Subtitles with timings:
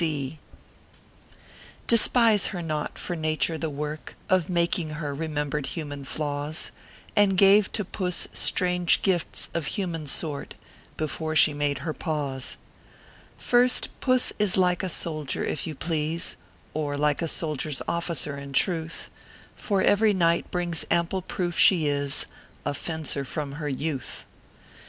[0.01, 0.39] ORPHEUS C.
[0.39, 1.41] KERR PAPERS.
[1.85, 6.71] 335 Despise her not; for Nature, in the work Of making her, remembered human laws,
[7.15, 10.55] And gave to Puss strange gifts of human sort;
[10.97, 12.57] Before she made her paws:
[13.37, 16.35] First, Puss is like a soldier, if you please;
[16.73, 19.11] Or, like a soldier s officer, in truth;
[19.55, 22.25] For every night brings ample proof she is
[22.65, 24.25] A fencer from her youth.